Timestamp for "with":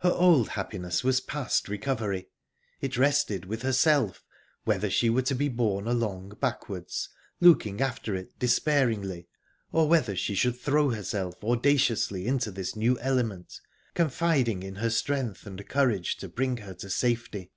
3.46-3.62